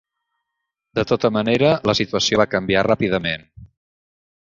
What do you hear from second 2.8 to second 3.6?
ràpidament.